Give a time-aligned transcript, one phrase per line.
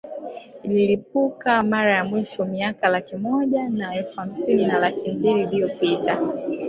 [0.63, 6.19] Ililipuka mara ya mwisho miaka laki moja na elfu hamsini na laki mbili iliyopita